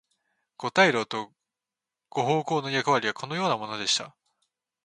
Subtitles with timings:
[0.57, 1.31] 五大老と
[2.09, 4.15] 五奉行の役割はこのようなものでした。